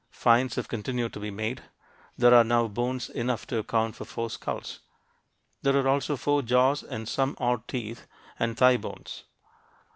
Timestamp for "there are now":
2.17-2.67